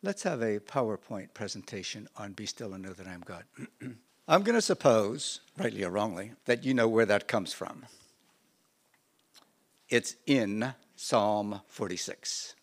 Let's 0.00 0.22
have 0.22 0.42
a 0.42 0.60
PowerPoint 0.60 1.34
presentation 1.34 2.06
on 2.16 2.32
Be 2.32 2.46
Still 2.46 2.72
and 2.72 2.84
Know 2.84 2.92
That 2.92 3.08
I 3.08 3.14
Am 3.14 3.22
God. 3.24 3.42
I'm 4.28 4.44
going 4.44 4.54
to 4.54 4.62
suppose, 4.62 5.40
rightly 5.56 5.82
or 5.82 5.90
wrongly, 5.90 6.34
that 6.44 6.62
you 6.62 6.72
know 6.72 6.86
where 6.86 7.06
that 7.06 7.26
comes 7.26 7.52
from. 7.52 7.84
It's 9.88 10.14
in 10.24 10.72
Psalm 10.94 11.62
46. 11.66 12.54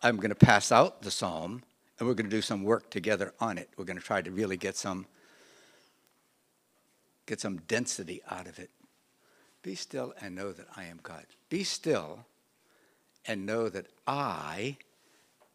I'm 0.00 0.14
going 0.18 0.28
to 0.28 0.36
pass 0.36 0.70
out 0.70 1.02
the 1.02 1.10
psalm 1.10 1.64
and 1.98 2.06
we're 2.06 2.14
going 2.14 2.30
to 2.30 2.36
do 2.36 2.42
some 2.42 2.62
work 2.62 2.88
together 2.88 3.34
on 3.40 3.58
it. 3.58 3.70
We're 3.76 3.84
going 3.84 3.98
to 3.98 4.04
try 4.04 4.22
to 4.22 4.30
really 4.30 4.56
get 4.56 4.76
some 4.76 5.06
get 7.26 7.40
some 7.40 7.56
density 7.66 8.22
out 8.30 8.46
of 8.46 8.60
it. 8.60 8.70
Be 9.62 9.74
still 9.74 10.14
and 10.20 10.36
know 10.36 10.52
that 10.52 10.66
I 10.76 10.84
am 10.84 11.00
God. 11.02 11.24
Be 11.48 11.64
still 11.64 12.26
and 13.26 13.44
know 13.44 13.68
that 13.70 13.86
I 14.06 14.76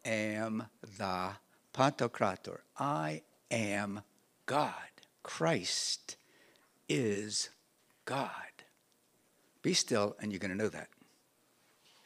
am 0.06 0.68
the 0.82 1.32
Pantocrator. 1.74 2.60
I 2.78 3.22
am 3.52 4.02
God. 4.46 4.74
Christ 5.24 6.18
is 6.88 7.50
God. 8.06 8.32
Be 9.62 9.74
still, 9.74 10.16
and 10.22 10.32
you're 10.32 10.40
going 10.40 10.52
to 10.52 10.58
know 10.58 10.70
that. 10.70 10.90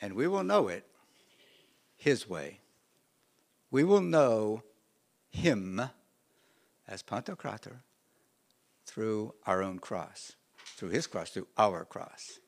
And 0.01 0.13
we 0.13 0.27
will 0.27 0.43
know 0.43 0.67
it 0.67 0.85
His 1.95 2.27
way. 2.27 2.59
We 3.71 3.83
will 3.83 4.01
know 4.01 4.63
Him 5.29 5.81
as 6.87 7.03
Pantocrator 7.03 7.77
through 8.85 9.33
our 9.45 9.63
own 9.63 9.79
cross, 9.79 10.33
through 10.75 10.89
His 10.89 11.07
cross, 11.07 11.29
through 11.29 11.47
our 11.57 11.85
cross. 11.85 12.39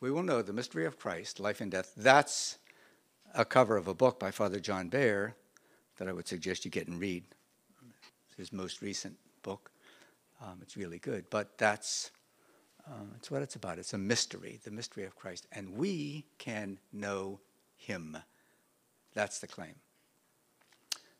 We 0.00 0.10
will 0.10 0.22
know 0.22 0.42
the 0.42 0.52
mystery 0.52 0.86
of 0.86 0.98
Christ, 0.98 1.40
life 1.40 1.60
and 1.60 1.70
death. 1.70 1.92
That's 1.96 2.58
a 3.34 3.44
cover 3.44 3.76
of 3.76 3.88
a 3.88 3.94
book 3.94 4.18
by 4.18 4.30
Father 4.30 4.60
John 4.60 4.90
Behr 4.90 5.34
that 5.98 6.08
I 6.08 6.12
would 6.12 6.28
suggest 6.28 6.64
you 6.64 6.70
get 6.70 6.88
and 6.88 7.00
read. 7.00 7.24
It's 8.28 8.36
his 8.36 8.52
most 8.52 8.82
recent 8.82 9.16
book. 9.42 9.70
Um, 10.42 10.58
it's 10.62 10.76
really 10.76 10.98
good. 10.98 11.26
But 11.30 11.58
that's, 11.58 12.10
um, 12.86 13.10
that's 13.12 13.30
what 13.30 13.42
it's 13.42 13.56
about. 13.56 13.78
It's 13.78 13.92
a 13.92 13.98
mystery, 13.98 14.60
the 14.64 14.70
mystery 14.70 15.04
of 15.04 15.16
Christ. 15.16 15.46
And 15.52 15.74
we 15.74 16.26
can 16.38 16.78
know 16.92 17.40
him. 17.76 18.16
That's 19.14 19.38
the 19.40 19.48
claim. 19.48 19.74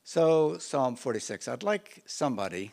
So, 0.04 0.58
Psalm 0.58 0.96
46. 0.96 1.48
I'd 1.48 1.62
like 1.62 2.02
somebody 2.06 2.72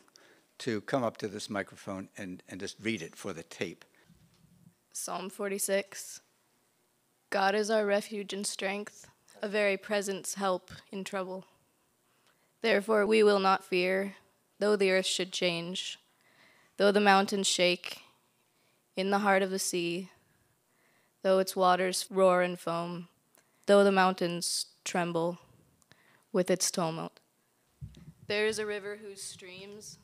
to 0.60 0.82
come 0.82 1.04
up 1.04 1.18
to 1.18 1.28
this 1.28 1.50
microphone 1.50 2.10
and, 2.18 2.42
and 2.48 2.60
just 2.60 2.78
read 2.82 3.02
it 3.02 3.16
for 3.16 3.34
the 3.34 3.44
tape. 3.44 3.84
Psalm 4.94 5.30
46 5.30 6.22
God 7.30 7.56
is 7.56 7.70
our 7.70 7.86
refuge 7.86 8.32
and 8.32 8.48
strength, 8.48 9.10
a 9.46 9.48
very 9.48 9.78
present 9.78 10.34
help 10.38 10.72
in 10.92 11.04
trouble. 11.04 11.46
Therefore, 12.64 13.06
we 13.06 13.22
will 13.22 13.40
not 13.40 13.64
fear, 13.64 14.16
though 14.58 14.76
the 14.76 14.90
earth 14.90 15.06
should 15.06 15.32
change, 15.32 16.00
though 16.78 16.92
the 16.92 17.00
mountains 17.00 17.46
shake 17.46 18.00
in 18.98 19.12
the 19.12 19.20
heart 19.20 19.44
of 19.44 19.52
the 19.52 19.60
sea, 19.60 20.10
though 21.22 21.38
its 21.38 21.56
waters 21.56 22.08
roar 22.10 22.42
and 22.42 22.60
foam, 22.60 23.08
though 23.68 23.84
the 23.84 23.92
mountains 23.92 24.66
tremble 24.84 25.38
with 26.34 26.50
its 26.50 26.72
tumult. 26.72 27.20
There 28.26 28.48
is 28.48 28.58
a 28.58 28.66
river 28.66 28.98
whose 29.00 29.22
streams 29.22 30.00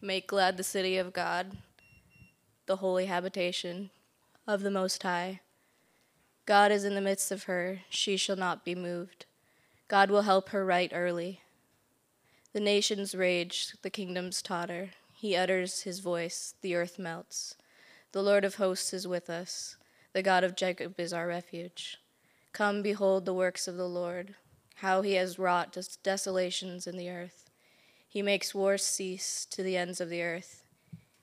make 0.00 0.26
glad 0.26 0.56
the 0.56 0.64
city 0.64 0.96
of 0.96 1.12
God, 1.12 1.58
the 2.64 2.76
holy 2.76 3.04
habitation 3.04 3.90
of 4.46 4.62
the 4.62 4.70
Most 4.70 5.02
High. 5.02 5.40
God 6.44 6.72
is 6.72 6.84
in 6.84 6.94
the 6.94 7.00
midst 7.00 7.30
of 7.30 7.44
her, 7.44 7.80
she 7.88 8.16
shall 8.16 8.36
not 8.36 8.64
be 8.64 8.74
moved. 8.74 9.26
God 9.86 10.10
will 10.10 10.22
help 10.22 10.48
her 10.48 10.64
right 10.64 10.90
early. 10.92 11.40
The 12.52 12.60
nations 12.60 13.14
rage, 13.14 13.74
the 13.82 13.90
kingdoms 13.90 14.42
totter. 14.42 14.90
He 15.14 15.36
utters 15.36 15.82
his 15.82 16.00
voice, 16.00 16.54
the 16.60 16.74
earth 16.74 16.98
melts. 16.98 17.54
The 18.10 18.22
Lord 18.22 18.44
of 18.44 18.56
hosts 18.56 18.92
is 18.92 19.06
with 19.06 19.30
us. 19.30 19.76
The 20.12 20.22
God 20.22 20.44
of 20.44 20.56
Jacob 20.56 20.98
is 20.98 21.12
our 21.12 21.26
refuge. 21.26 21.98
Come, 22.52 22.82
behold 22.82 23.24
the 23.24 23.32
works 23.32 23.68
of 23.68 23.76
the 23.76 23.88
Lord, 23.88 24.34
how 24.76 25.00
he 25.00 25.14
has 25.14 25.38
wrought 25.38 25.72
des- 25.72 25.96
desolations 26.02 26.86
in 26.86 26.96
the 26.96 27.08
earth. 27.08 27.48
He 28.08 28.20
makes 28.20 28.54
wars 28.54 28.84
cease 28.84 29.46
to 29.46 29.62
the 29.62 29.76
ends 29.76 30.00
of 30.00 30.10
the 30.10 30.22
earth. 30.22 30.64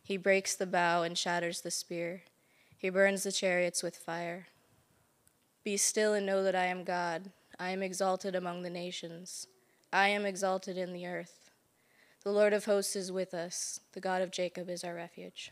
He 0.02 0.18
breaks 0.18 0.56
the 0.56 0.66
bow 0.66 1.03
and 1.03 1.16
shatters 1.16 1.62
the 1.62 1.69
spear. 1.69 2.24
He 2.78 2.90
burns 2.90 3.24
the 3.24 3.31
chariots 3.31 3.84
with 3.84 3.97
fire. 3.97 4.47
Be 5.64 5.78
still 5.78 6.14
and 6.14 6.25
know 6.25 6.44
that 6.44 6.56
I 6.56 6.66
am 6.66 6.84
God. 6.84 7.31
I 7.59 7.72
am 7.72 7.84
exalted 7.84 8.36
among 8.36 8.62
the 8.62 8.70
nations. 8.70 9.47
I 9.92 10.09
am 10.09 10.25
exalted 10.25 10.78
in 10.78 10.94
the 10.94 11.06
earth. 11.06 11.52
The 12.24 12.31
Lord 12.31 12.53
of 12.53 12.66
hosts 12.66 12.96
is 12.96 13.12
with 13.12 13.34
us. 13.34 13.80
The 13.94 14.00
God 14.00 14.22
of 14.22 14.31
Jacob 14.31 14.70
is 14.70 14.84
our 14.84 14.96
refuge. 14.96 15.52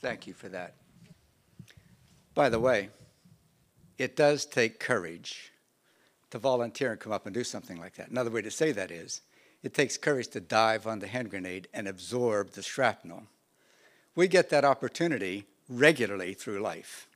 Thank 0.00 0.26
you 0.26 0.34
for 0.34 0.48
that. 0.48 0.74
By 2.34 2.48
the 2.48 2.60
way, 2.60 2.90
it 3.98 4.16
does 4.16 4.44
take 4.44 4.78
courage 4.80 5.52
to 6.30 6.38
volunteer 6.38 6.90
and 6.92 7.00
come 7.00 7.12
up 7.12 7.26
and 7.26 7.34
do 7.34 7.44
something 7.44 7.78
like 7.78 7.94
that. 7.94 8.10
Another 8.10 8.30
way 8.30 8.42
to 8.42 8.50
say 8.50 8.72
that 8.72 8.90
is 8.90 9.22
it 9.62 9.74
takes 9.74 9.96
courage 9.96 10.28
to 10.28 10.40
dive 10.40 10.86
on 10.86 10.98
the 10.98 11.06
hand 11.06 11.30
grenade 11.30 11.68
and 11.72 11.88
absorb 11.88 12.50
the 12.50 12.62
shrapnel. 12.62 13.24
We 14.14 14.28
get 14.28 14.50
that 14.50 14.64
opportunity 14.64 15.46
regularly 15.68 16.34
through 16.34 16.60
life 16.60 17.08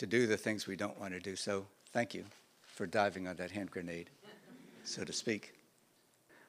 to 0.00 0.06
do 0.06 0.26
the 0.26 0.36
things 0.38 0.66
we 0.66 0.76
don't 0.76 0.98
want 0.98 1.12
to 1.12 1.20
do. 1.20 1.36
So 1.36 1.66
thank 1.92 2.14
you 2.14 2.24
for 2.64 2.86
diving 2.86 3.28
on 3.28 3.36
that 3.36 3.50
hand 3.50 3.70
grenade, 3.70 4.08
so 4.82 5.04
to 5.04 5.12
speak. 5.12 5.52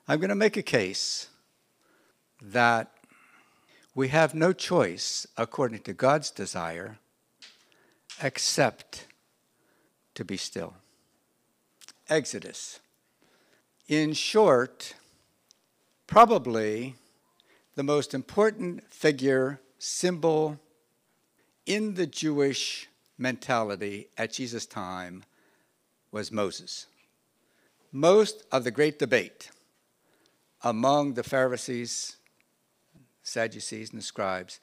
I'm 0.08 0.20
going 0.20 0.30
to 0.30 0.36
make 0.36 0.56
a 0.56 0.64
case 0.64 1.28
that 2.42 2.94
we 3.94 4.08
have 4.08 4.34
no 4.34 4.54
choice, 4.54 5.28
according 5.36 5.82
to 5.82 5.92
God's 5.92 6.32
desire, 6.32 6.98
except 8.24 9.06
to 10.16 10.24
be 10.24 10.38
still. 10.38 10.76
Exodus. 12.08 12.80
In 13.90 14.14
short, 14.14 14.96
probably 16.08 16.96
the 17.76 17.84
most 17.84 18.14
important 18.14 18.90
figure, 18.94 19.60
symbol 19.78 20.58
in 21.66 21.96
the 21.96 22.08
Jewish 22.08 22.88
mentality 23.22 24.08
at 24.18 24.34
Jesus' 24.34 24.66
time 24.66 25.24
was 26.12 26.32
Moses. 26.32 26.88
Most 27.92 28.44
of 28.52 28.64
the 28.64 28.72
great 28.72 29.00
debate 29.00 29.52
among 30.64 31.14
the 31.14 31.24
Pharisees, 31.24 32.18
Sadducees, 33.24 33.92
and 33.92 34.00
the 34.00 34.04
scribes 34.04 34.60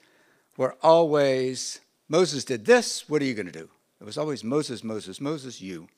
were 0.56 0.76
always 0.82 1.80
Moses 2.08 2.44
did 2.44 2.64
this, 2.64 3.08
what 3.08 3.20
are 3.20 3.26
you 3.26 3.34
going 3.34 3.46
to 3.46 3.52
do? 3.52 3.68
It 4.00 4.04
was 4.04 4.16
always 4.16 4.42
Moses, 4.42 4.82
Moses, 4.82 5.20
Moses, 5.20 5.60
you. 5.60 5.88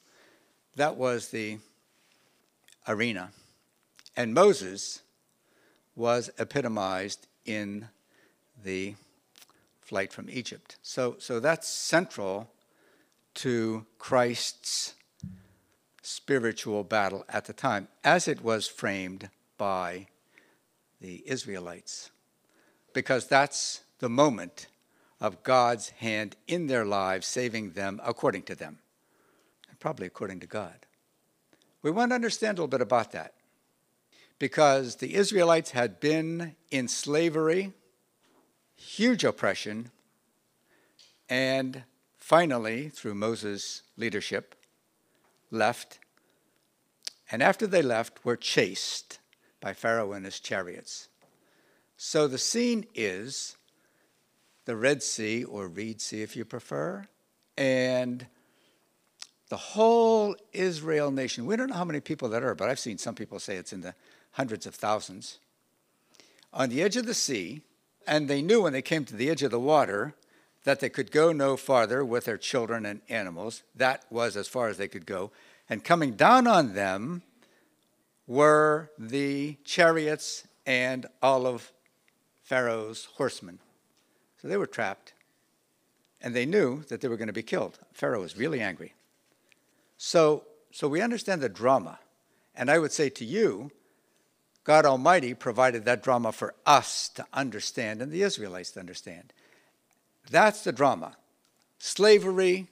That 0.74 0.96
was 0.96 1.28
the 1.28 1.58
arena. 2.88 3.30
And 4.16 4.34
Moses 4.34 5.02
was 5.94 6.30
epitomized 6.38 7.28
in 7.44 7.88
the 8.64 8.94
flight 9.90 10.12
from 10.12 10.30
Egypt. 10.30 10.78
So, 10.82 11.16
so 11.18 11.40
that's 11.40 11.66
central 11.66 12.48
to 13.34 13.84
Christ's 13.98 14.94
spiritual 16.00 16.84
battle 16.84 17.24
at 17.28 17.46
the 17.46 17.52
time, 17.52 17.88
as 18.04 18.28
it 18.28 18.40
was 18.40 18.68
framed 18.68 19.30
by 19.58 20.06
the 21.00 21.24
Israelites, 21.26 22.10
because 22.92 23.26
that's 23.26 23.82
the 23.98 24.08
moment 24.08 24.68
of 25.20 25.42
God's 25.42 25.88
hand 25.90 26.36
in 26.46 26.68
their 26.68 26.84
lives, 26.84 27.26
saving 27.26 27.72
them 27.72 28.00
according 28.04 28.44
to 28.44 28.54
them, 28.54 28.78
and 29.68 29.80
probably 29.80 30.06
according 30.06 30.38
to 30.40 30.46
God. 30.46 30.86
We 31.82 31.90
want 31.90 32.12
to 32.12 32.14
understand 32.14 32.58
a 32.58 32.62
little 32.62 32.78
bit 32.78 32.80
about 32.80 33.10
that, 33.10 33.34
because 34.38 34.96
the 34.96 35.16
Israelites 35.16 35.72
had 35.72 35.98
been 35.98 36.54
in 36.70 36.86
slavery 36.86 37.72
huge 38.80 39.24
oppression, 39.24 39.90
and 41.28 41.84
finally, 42.16 42.88
through 42.88 43.14
Moses' 43.14 43.82
leadership, 43.96 44.54
left. 45.50 45.98
And 47.30 47.42
after 47.42 47.66
they 47.66 47.82
left, 47.82 48.24
were 48.24 48.36
chased 48.36 49.18
by 49.60 49.74
Pharaoh 49.74 50.12
and 50.12 50.24
his 50.24 50.40
chariots. 50.40 51.08
So 51.96 52.26
the 52.26 52.38
scene 52.38 52.86
is 52.94 53.56
the 54.64 54.76
Red 54.76 55.02
Sea, 55.02 55.44
or 55.44 55.68
Reed 55.68 56.00
Sea 56.00 56.22
if 56.22 56.34
you 56.34 56.44
prefer, 56.44 57.06
and 57.56 58.26
the 59.50 59.56
whole 59.56 60.34
Israel 60.52 61.10
nation. 61.10 61.44
We 61.44 61.56
don't 61.56 61.68
know 61.68 61.76
how 61.76 61.84
many 61.84 62.00
people 62.00 62.28
that 62.30 62.42
are, 62.42 62.54
but 62.54 62.68
I've 62.68 62.78
seen 62.78 62.98
some 62.98 63.14
people 63.14 63.38
say 63.38 63.56
it's 63.56 63.72
in 63.72 63.82
the 63.82 63.94
hundreds 64.32 64.64
of 64.64 64.74
thousands. 64.74 65.38
On 66.52 66.68
the 66.68 66.82
edge 66.82 66.96
of 66.96 67.06
the 67.06 67.14
sea, 67.14 67.62
and 68.06 68.28
they 68.28 68.42
knew 68.42 68.62
when 68.62 68.72
they 68.72 68.82
came 68.82 69.04
to 69.04 69.16
the 69.16 69.30
edge 69.30 69.42
of 69.42 69.50
the 69.50 69.60
water 69.60 70.14
that 70.64 70.80
they 70.80 70.88
could 70.88 71.10
go 71.10 71.32
no 71.32 71.56
farther 71.56 72.04
with 72.04 72.24
their 72.24 72.36
children 72.36 72.84
and 72.84 73.00
animals. 73.08 73.62
That 73.74 74.04
was 74.10 74.36
as 74.36 74.48
far 74.48 74.68
as 74.68 74.76
they 74.76 74.88
could 74.88 75.06
go. 75.06 75.30
And 75.68 75.84
coming 75.84 76.12
down 76.12 76.46
on 76.46 76.74
them 76.74 77.22
were 78.26 78.90
the 78.98 79.56
chariots 79.64 80.46
and 80.66 81.06
all 81.22 81.46
of 81.46 81.72
Pharaoh's 82.42 83.06
horsemen. 83.16 83.58
So 84.40 84.48
they 84.48 84.56
were 84.56 84.66
trapped. 84.66 85.14
And 86.20 86.34
they 86.34 86.44
knew 86.44 86.84
that 86.88 87.00
they 87.00 87.08
were 87.08 87.16
going 87.16 87.28
to 87.28 87.32
be 87.32 87.42
killed. 87.42 87.78
Pharaoh 87.92 88.20
was 88.20 88.36
really 88.36 88.60
angry. 88.60 88.94
So, 89.96 90.44
so 90.70 90.86
we 90.86 91.00
understand 91.00 91.40
the 91.40 91.48
drama. 91.48 91.98
And 92.54 92.70
I 92.70 92.78
would 92.78 92.92
say 92.92 93.08
to 93.08 93.24
you, 93.24 93.70
God 94.64 94.84
Almighty 94.84 95.34
provided 95.34 95.84
that 95.84 96.02
drama 96.02 96.32
for 96.32 96.54
us 96.66 97.08
to 97.10 97.26
understand 97.32 98.02
and 98.02 98.12
the 98.12 98.22
Israelites 98.22 98.70
to 98.72 98.80
understand. 98.80 99.32
That's 100.30 100.62
the 100.62 100.72
drama 100.72 101.16
slavery, 101.78 102.68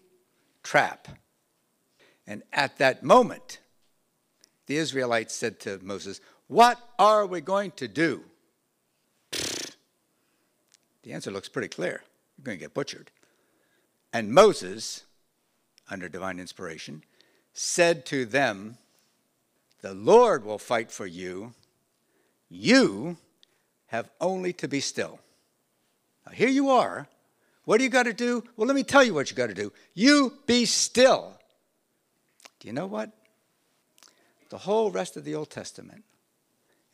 trap. 0.63 1.09
And 2.27 2.43
at 2.53 2.77
that 2.77 3.03
moment, 3.03 3.61
the 4.67 4.77
Israelites 4.77 5.35
said 5.35 5.59
to 5.61 5.81
Moses, 5.83 6.21
What 6.47 6.79
are 6.99 7.27
we 7.27 7.41
going 7.41 7.73
to 7.73 7.89
do? 7.89 8.25
The 11.05 11.15
answer 11.15 11.31
looks 11.31 11.49
pretty 11.49 11.69
clear. 11.69 12.03
You're 12.37 12.45
going 12.45 12.59
to 12.59 12.65
get 12.65 12.75
butchered. 12.75 13.11
And 14.13 14.31
Moses, 14.31 15.05
under 15.89 16.07
divine 16.07 16.39
inspiration, 16.39 17.03
said 17.55 18.05
to 18.07 18.27
them, 18.27 18.77
The 19.81 19.95
Lord 19.95 20.45
will 20.45 20.59
fight 20.59 20.91
for 20.91 21.07
you. 21.07 21.55
You 22.49 23.17
have 23.87 24.11
only 24.21 24.53
to 24.55 24.69
be 24.69 24.81
still. 24.81 25.19
Now, 26.27 26.33
here 26.33 26.49
you 26.49 26.71
are. 26.71 27.09
What 27.65 27.79
do 27.79 27.85
you 27.85 27.91
got 27.91 28.05
to 28.05 28.13
do? 28.13 28.45
Well, 28.57 28.67
let 28.67 28.75
me 28.75 28.83
tell 28.83 29.05
you 29.05 29.15
what 29.15 29.31
you 29.31 29.37
got 29.37 29.49
to 29.49 29.55
do. 29.55 29.73
You 29.95 30.33
be 30.47 30.65
still. 30.65 31.35
Do 32.61 32.69
you 32.69 32.75
know 32.75 32.87
what? 32.87 33.11
The 34.51 34.59
whole 34.59 34.91
rest 34.91 35.17
of 35.17 35.25
the 35.25 35.35
Old 35.35 35.51
Testament 35.51 36.05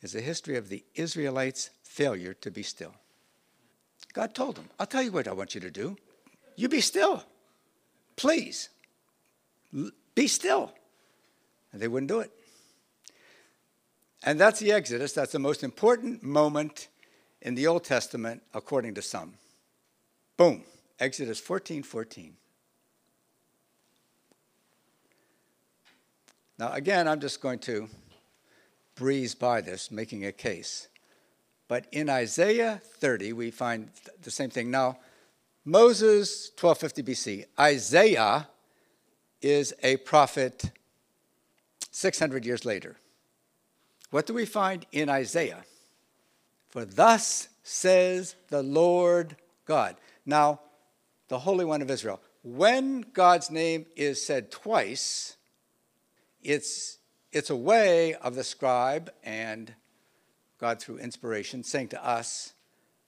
is 0.01 0.13
a 0.15 0.21
history 0.21 0.57
of 0.57 0.67
the 0.67 0.83
Israelites' 0.93 1.69
failure 1.83 2.33
to 2.35 2.51
be 2.51 2.63
still. 2.63 2.93
God 4.13 4.35
told 4.35 4.55
them, 4.55 4.69
I'll 4.79 4.85
tell 4.85 5.01
you 5.01 5.11
what 5.11 5.27
I 5.27 5.33
want 5.33 5.55
you 5.55 5.61
to 5.61 5.71
do. 5.71 5.97
You 6.55 6.69
be 6.69 6.81
still. 6.81 7.23
Please. 8.15 8.69
Be 10.13 10.27
still. 10.27 10.73
And 11.71 11.81
they 11.81 11.87
wouldn't 11.87 12.09
do 12.09 12.19
it. 12.19 12.31
And 14.23 14.39
that's 14.39 14.59
the 14.59 14.71
Exodus. 14.71 15.13
That's 15.13 15.31
the 15.31 15.39
most 15.39 15.63
important 15.63 16.23
moment 16.23 16.87
in 17.41 17.55
the 17.55 17.67
Old 17.67 17.83
Testament, 17.83 18.41
according 18.53 18.95
to 18.95 19.01
some. 19.01 19.33
Boom. 20.37 20.63
Exodus 20.99 21.39
14 21.39 21.83
14. 21.83 22.35
Now, 26.57 26.71
again, 26.71 27.07
I'm 27.07 27.19
just 27.19 27.41
going 27.41 27.59
to 27.59 27.89
breeze 28.95 29.35
by 29.35 29.59
this, 29.59 29.91
making 29.91 30.25
a 30.25 30.31
case. 30.31 30.87
But 31.67 31.85
in 31.91 32.09
Isaiah 32.09 32.81
30, 32.99 33.33
we 33.33 33.51
find 33.51 33.89
the 34.21 34.31
same 34.31 34.49
thing. 34.49 34.71
Now, 34.71 34.97
Moses, 35.65 36.51
1250 36.59 37.03
BC. 37.03 37.45
Isaiah 37.59 38.47
is 39.41 39.73
a 39.83 39.97
prophet 39.97 40.71
600 41.91 42.45
years 42.45 42.65
later. 42.65 42.97
What 44.15 44.27
do 44.27 44.33
we 44.33 44.45
find 44.45 44.85
in 44.93 45.09
Isaiah? 45.09 45.65
For 46.69 46.85
thus 46.85 47.49
says 47.63 48.37
the 48.47 48.63
Lord 48.63 49.35
God. 49.65 49.97
Now, 50.25 50.61
the 51.27 51.39
Holy 51.39 51.65
One 51.65 51.81
of 51.81 51.91
Israel. 51.91 52.21
When 52.41 53.01
God's 53.11 53.51
name 53.51 53.87
is 53.97 54.25
said 54.25 54.51
twice, 54.51 55.35
it's, 56.41 56.97
it's 57.33 57.49
a 57.49 57.57
way 57.57 58.13
of 58.13 58.35
the 58.35 58.45
scribe 58.45 59.11
and 59.21 59.75
God 60.59 60.79
through 60.79 60.99
inspiration 60.99 61.61
saying 61.61 61.89
to 61.89 62.07
us, 62.07 62.53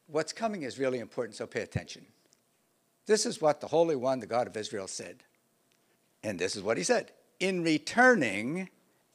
what's 0.08 0.34
coming 0.34 0.64
is 0.64 0.78
really 0.78 1.00
important, 1.00 1.38
so 1.38 1.48
pay 1.48 1.62
attention. 1.62 2.06
This 3.06 3.26
is 3.26 3.40
what 3.40 3.62
the 3.62 3.68
Holy 3.68 3.96
One, 3.96 4.20
the 4.20 4.28
God 4.28 4.46
of 4.46 4.58
Israel, 4.58 4.90
said. 4.90 5.24
And 6.22 6.38
this 6.38 6.58
is 6.58 6.64
what 6.64 6.76
he 6.76 6.84
said 6.84 7.14
In 7.40 7.64
returning 7.64 8.68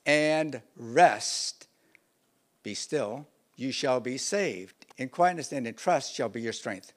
and 0.06 0.62
rest, 0.74 1.68
be 2.62 2.74
still, 2.74 3.26
you 3.56 3.72
shall 3.72 4.00
be 4.00 4.18
saved. 4.18 4.86
In 4.98 5.08
quietness 5.08 5.52
and 5.52 5.66
in 5.66 5.74
trust 5.74 6.14
shall 6.14 6.28
be 6.28 6.40
your 6.40 6.52
strength. 6.52 6.92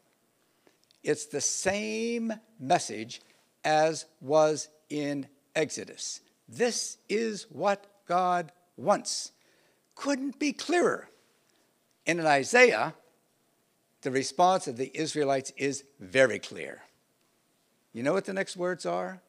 It's 1.04 1.26
the 1.26 1.42
same 1.42 2.34
message 2.60 3.22
as 3.64 4.06
was 4.22 4.70
in 4.90 5.28
Exodus. 5.56 6.22
This 6.48 6.98
is 7.10 7.48
what 7.50 7.86
God 8.08 8.52
wants. 8.78 9.32
Couldn't 9.96 10.40
be 10.40 10.54
clearer. 10.54 11.10
And 12.06 12.20
in 12.20 12.26
Isaiah, 12.26 12.94
the 14.02 14.12
response 14.12 14.68
of 14.68 14.78
the 14.78 14.92
Israelites 14.94 15.52
is 15.58 15.84
very 16.00 16.38
clear. 16.38 16.84
You 17.94 18.04
know 18.04 18.14
what 18.14 18.26
the 18.26 18.34
next 18.34 18.58
words 18.58 18.86
are? 18.86 19.22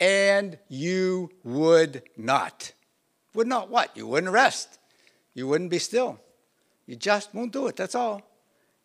And 0.00 0.58
you 0.68 1.30
would 1.44 2.02
not. 2.16 2.72
Would 3.34 3.46
not 3.46 3.70
what? 3.70 3.96
You 3.96 4.06
wouldn't 4.08 4.32
rest. 4.32 4.79
You 5.34 5.46
wouldn't 5.46 5.70
be 5.70 5.78
still. 5.78 6.20
You 6.86 6.96
just 6.96 7.34
won't 7.34 7.52
do 7.52 7.66
it. 7.66 7.76
That's 7.76 7.94
all. 7.94 8.22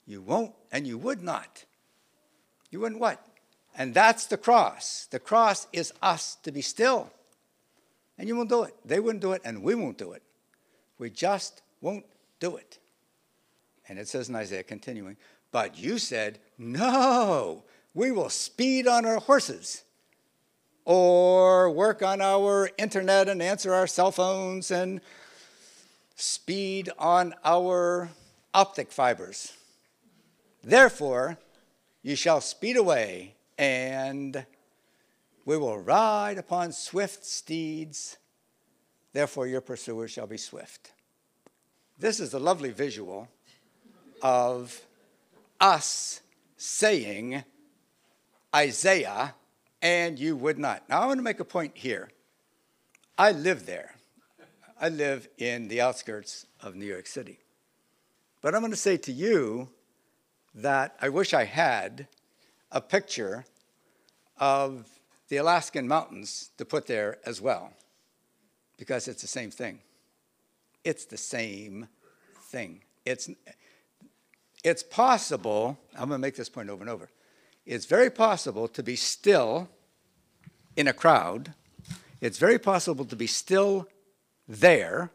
You 0.06 0.22
won't 0.22 0.54
and 0.72 0.86
you 0.86 0.98
would 0.98 1.24
not. 1.24 1.66
You 2.70 2.80
wouldn't 2.82 3.02
what? 3.02 3.26
And 3.78 3.94
that's 3.94 4.26
the 4.28 4.38
cross. 4.38 5.08
The 5.10 5.20
cross 5.20 5.68
is 5.74 5.94
us 6.02 6.36
to 6.44 6.52
be 6.52 6.62
still. 6.62 7.12
And 8.18 8.28
you 8.28 8.36
won't 8.36 8.50
do 8.50 8.64
it. 8.64 8.76
They 8.86 9.00
wouldn't 9.00 9.22
do 9.22 9.34
it, 9.34 9.42
and 9.44 9.62
we 9.62 9.76
won't 9.76 9.98
do 9.98 10.14
it. 10.14 10.24
We 10.98 11.10
just 11.10 11.62
won't 11.82 12.06
do 12.40 12.56
it. 12.56 12.80
And 13.88 14.00
it 14.00 14.08
says 14.08 14.30
in 14.30 14.36
Isaiah, 14.36 14.64
continuing, 14.64 15.18
but 15.52 15.78
you 15.78 15.98
said, 15.98 16.40
no, 16.58 17.64
we 17.94 18.12
will 18.12 18.30
speed 18.30 18.88
on 18.88 19.06
our 19.06 19.20
horses 19.20 19.84
or 20.86 21.70
work 21.70 22.02
on 22.02 22.22
our 22.22 22.70
internet 22.78 23.28
and 23.28 23.42
answer 23.42 23.74
our 23.74 23.88
cell 23.88 24.12
phones 24.12 24.72
and 24.72 25.02
speed 26.16 26.90
on 26.98 27.34
our 27.44 28.10
optic 28.54 28.92
fibers. 28.92 29.54
Therefore, 30.64 31.38
you 32.02 32.16
shall 32.16 32.42
speed 32.42 32.78
away, 32.78 33.36
and 33.58 34.46
we 35.46 35.58
will 35.58 35.78
ride 35.78 36.38
upon 36.38 36.72
swift 36.72 37.26
steeds. 37.26 38.18
Therefore, 39.14 39.48
your 39.48 39.62
pursuers 39.62 40.12
shall 40.12 40.28
be 40.28 40.38
swift. 40.38 40.92
This 42.00 42.20
is 42.20 42.34
a 42.34 42.40
lovely 42.40 42.72
visual 42.72 43.28
of 44.22 44.82
us 45.60 46.22
saying, 46.58 47.44
Isaiah, 48.56 49.36
and 49.82 50.18
you 50.18 50.36
would 50.36 50.58
not. 50.58 50.88
Now, 50.90 51.02
I 51.02 51.06
want 51.06 51.20
to 51.20 51.24
make 51.24 51.40
a 51.40 51.46
point 51.46 51.74
here. 51.76 52.10
I 53.18 53.32
live 53.32 53.66
there. 53.66 53.95
I 54.78 54.90
live 54.90 55.30
in 55.38 55.70
the 55.70 55.80
outskirts 55.80 56.46
of 56.62 56.76
New 56.76 56.86
York 56.86 57.08
City. 57.08 57.40
But 58.42 58.54
I'm 58.54 58.62
going 58.62 58.72
to 58.72 58.78
say 58.78 58.98
to 58.98 59.12
you 59.12 59.70
that 60.54 60.98
I 61.02 61.08
wish 61.08 61.34
I 61.34 61.46
had 61.46 62.08
a 62.74 62.82
picture 62.82 63.46
of 64.38 64.86
the 65.30 65.38
Alaskan 65.38 65.88
mountains 65.88 66.50
to 66.58 66.66
put 66.66 66.88
there 66.88 67.20
as 67.26 67.40
well, 67.40 67.72
because 68.78 69.08
it's 69.08 69.22
the 69.22 69.30
same 69.30 69.50
thing. 69.50 69.80
It's 70.84 71.06
the 71.06 71.18
same 71.18 71.88
thing. 72.50 72.82
It's, 73.06 73.30
it's 74.62 74.84
possible, 74.84 75.78
I'm 75.94 76.10
going 76.10 76.20
to 76.20 76.28
make 76.28 76.36
this 76.36 76.50
point 76.50 76.70
over 76.70 76.84
and 76.84 76.90
over. 76.90 77.10
It's 77.66 77.86
very 77.86 78.10
possible 78.10 78.68
to 78.68 78.84
be 78.84 78.98
still 78.98 79.70
in 80.76 80.90
a 80.90 80.94
crowd. 80.94 81.54
It's 82.20 82.40
very 82.40 82.60
possible 82.60 83.06
to 83.06 83.16
be 83.16 83.28
still 83.28 83.88
there. 84.48 85.12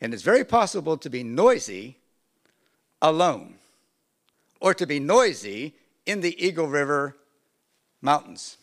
And 0.00 0.14
it's 0.14 0.22
very 0.22 0.44
possible 0.44 0.96
to 0.98 1.10
be 1.10 1.22
noisy 1.22 1.98
alone 3.02 3.54
or 4.60 4.74
to 4.74 4.86
be 4.86 5.00
noisy 5.00 5.74
in 6.06 6.20
the 6.20 6.44
Eagle 6.44 6.68
River 6.68 7.16
Mountains. 8.00 8.58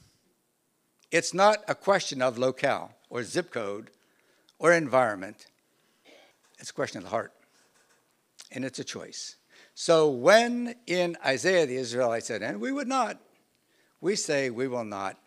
It's 1.12 1.34
not 1.34 1.64
a 1.68 1.76
question 1.76 2.22
of 2.22 2.38
locale 2.38 2.92
or 3.10 3.24
zip 3.24 3.52
code 3.52 3.92
or 4.60 4.74
environment. 4.74 5.48
It's 6.60 6.70
a 6.70 6.74
question 6.74 6.98
of 6.98 7.04
the 7.04 7.10
heart. 7.10 7.34
And 8.52 8.66
it's 8.66 8.80
a 8.80 8.84
choice. 8.84 9.36
So 9.74 10.10
when 10.10 10.76
in 10.88 11.18
Isaiah 11.26 11.66
the 11.66 11.76
Israelites 11.76 12.28
said, 12.28 12.42
and 12.42 12.62
we 12.62 12.72
would 12.72 12.88
not, 12.88 13.20
we 14.00 14.16
say 14.16 14.50
we 14.50 14.68
will 14.68 14.86
not 14.86 15.18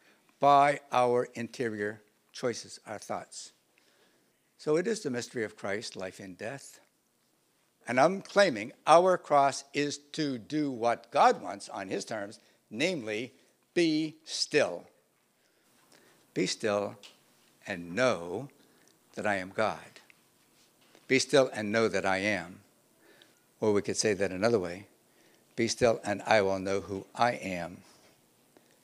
by 0.40 0.80
our 0.92 1.28
interior 1.34 2.00
choices, 2.32 2.80
our 2.86 2.98
thoughts. 2.98 3.52
So 4.58 4.76
it 4.76 4.88
is 4.88 5.00
the 5.00 5.10
mystery 5.10 5.44
of 5.44 5.56
Christ, 5.56 5.94
life 5.94 6.18
and 6.18 6.36
death. 6.36 6.80
And 7.86 7.98
I'm 7.98 8.20
claiming 8.20 8.72
our 8.86 9.16
cross 9.16 9.64
is 9.72 9.98
to 10.12 10.36
do 10.36 10.70
what 10.70 11.10
God 11.12 11.40
wants 11.40 11.68
on 11.68 11.88
his 11.88 12.04
terms, 12.04 12.40
namely, 12.68 13.32
be 13.72 14.16
still. 14.24 14.84
Be 16.34 16.46
still 16.46 16.96
and 17.66 17.94
know 17.94 18.48
that 19.14 19.26
I 19.26 19.36
am 19.36 19.52
God. 19.54 19.78
Be 21.06 21.20
still 21.20 21.50
and 21.54 21.72
know 21.72 21.88
that 21.88 22.04
I 22.04 22.18
am. 22.18 22.60
Or 23.60 23.72
we 23.72 23.80
could 23.80 23.96
say 23.96 24.12
that 24.14 24.30
another 24.30 24.58
way 24.58 24.86
Be 25.56 25.68
still 25.68 26.00
and 26.04 26.20
I 26.26 26.42
will 26.42 26.58
know 26.58 26.80
who 26.80 27.06
I 27.14 27.32
am. 27.32 27.78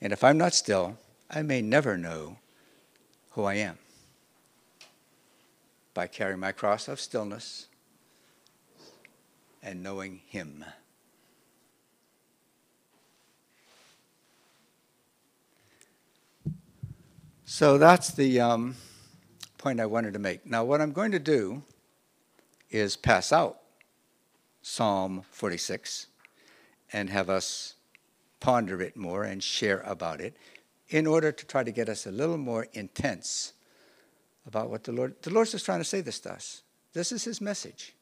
And 0.01 0.13
if 0.13 0.25
I'm 0.25 0.39
not 0.39 0.55
still, 0.55 0.99
I 1.31 1.43
may 1.43 1.63
never 1.63 1.99
know 1.99 2.37
who 3.33 3.45
I 3.45 3.55
am. 3.55 3.79
By 5.95 6.07
carrying 6.09 6.41
my 6.41 6.53
cross 6.53 6.89
of 6.89 7.01
stillness 7.01 7.69
and 9.63 9.83
knowing 9.83 10.21
Him. 10.27 10.65
So 17.47 17.79
that's 17.79 18.11
the 18.11 18.41
um, 18.41 18.75
point 19.57 19.81
I 19.81 19.87
wanted 19.87 20.13
to 20.13 20.19
make. 20.19 20.45
Now, 20.45 20.65
what 20.65 20.83
I'm 20.83 20.93
going 20.93 21.13
to 21.13 21.19
do 21.19 21.63
is 22.71 22.97
pass 22.97 23.33
out 23.33 23.61
Psalm 24.61 25.23
46 25.31 26.09
and 26.93 27.09
have 27.09 27.31
us 27.31 27.75
ponder 28.41 28.83
it 28.83 28.95
more 28.95 29.25
and 29.25 29.43
share 29.43 29.81
about 29.87 30.21
it 30.21 30.37
in 30.91 31.07
order 31.07 31.33
to 31.33 31.47
try 31.47 31.65
to 31.65 31.71
get 31.71 31.89
us 31.89 32.07
a 32.07 32.11
little 32.11 32.37
more 32.37 32.67
intense 32.75 33.54
about 34.47 34.71
what 34.71 34.85
the 34.85 34.93
Lord 34.93 35.15
the 35.23 35.31
Lord's 35.31 35.53
just 35.53 35.65
trying 35.65 35.81
to 35.81 35.85
say 35.85 36.01
this 36.01 36.21
to 36.21 36.33
us. 36.33 36.63
This 36.93 37.13
is 37.13 37.25
his 37.25 37.41
message. 37.41 37.95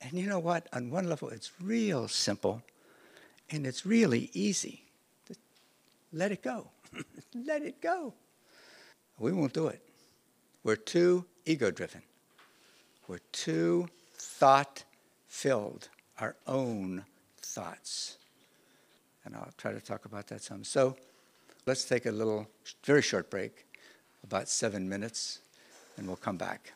And 0.00 0.12
you 0.14 0.26
know 0.26 0.38
what? 0.38 0.68
On 0.72 0.90
one 0.90 1.08
level 1.08 1.28
it's 1.28 1.52
real 1.60 2.08
simple 2.08 2.62
and 3.50 3.66
it's 3.66 3.84
really 3.84 4.30
easy. 4.32 4.84
Let 6.12 6.32
it 6.32 6.42
go. 6.42 6.68
let 7.34 7.62
it 7.62 7.80
go. 7.80 8.12
We 9.18 9.32
won't 9.32 9.52
do 9.52 9.68
it. 9.68 9.80
We're 10.64 10.76
too 10.76 11.24
ego 11.44 11.70
driven. 11.70 12.02
We're 13.08 13.20
too 13.32 13.88
thought 14.14 14.84
filled, 15.28 15.88
our 16.18 16.36
own 16.46 17.04
thoughts. 17.40 18.18
And 19.24 19.34
I'll 19.34 19.52
try 19.56 19.72
to 19.72 19.80
talk 19.80 20.04
about 20.04 20.26
that 20.28 20.42
some. 20.42 20.64
So 20.64 20.96
let's 21.66 21.84
take 21.84 22.06
a 22.06 22.10
little, 22.10 22.46
very 22.84 23.02
short 23.02 23.30
break, 23.30 23.66
about 24.24 24.48
seven 24.48 24.88
minutes, 24.88 25.40
and 26.02 26.08
we'll 26.08 26.16
come 26.16 26.36
back. 26.36 26.72